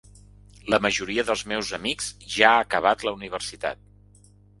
[0.73, 2.07] La majoria dels meus amics
[2.37, 3.85] ja ha acabat la universitat.